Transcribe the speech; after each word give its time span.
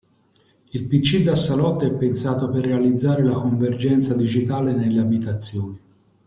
Il 0.73 0.85
pc 0.87 1.21
da 1.21 1.35
salotto 1.35 1.85
è 1.85 1.91
pensato 1.91 2.49
per 2.49 2.65
realizzare 2.65 3.23
la 3.23 3.35
convergenza 3.35 4.15
digitale 4.17 4.73
nelle 4.73 4.99
abitazioni. 4.99 5.79